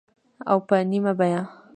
[0.51, 1.41] او په نیمه بیه